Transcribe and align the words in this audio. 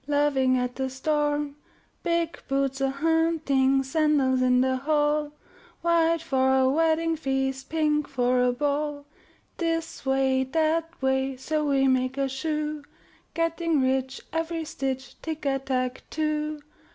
Laughing 0.07 0.57
at 0.57 0.77
the 0.77 0.89
sto'rm! 0.89 1.43
ry^ 1.43 1.43
L 1.43 1.45
V 1.45 1.45
i, 1.45 1.45
?y 1.45 1.51
\ 1.95 2.01
'Big 2.25 2.43
boots 2.47 2.81
a 2.81 2.89
hunti'^ig, 2.91 3.85
Sandals 3.85 4.41
in 4.41 4.61
the 4.61 4.77
hall, 4.77 5.31
White 5.83 6.23
for 6.23 6.55
a 6.57 6.63
weddiug 6.63 7.19
feast. 7.19 7.69
Pink 7.69 8.07
for 8.07 8.41
a 8.43 8.51
ball. 8.51 9.05
This 9.57 10.03
way, 10.03 10.43
that 10.43 10.99
way. 11.03 11.37
So 11.37 11.67
we 11.69 11.87
make 11.87 12.17
a 12.17 12.27
shoe; 12.27 12.83
Getting 13.35 13.79
rich 13.79 14.21
every 14.33 14.65
stitch, 14.65 15.21
Tick 15.21 15.45
a 15.45 15.59
tack 15.59 16.01
too! 16.09 16.61